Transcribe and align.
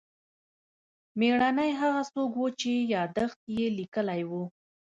مېړنی 1.19 1.71
هغه 1.81 2.01
څوک 2.13 2.31
و 2.37 2.43
چې 2.59 2.71
یادښت 2.93 3.39
یې 3.57 3.67
لیکلی 3.77 4.21
و. 4.29 4.31